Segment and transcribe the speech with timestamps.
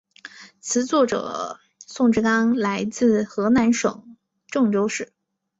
[0.61, 5.13] 词作者宋志刚来自河南省郑州市。